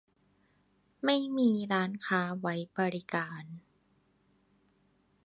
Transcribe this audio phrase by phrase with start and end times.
[1.05, 3.43] ไม่มีร้านค้าไว้บริการ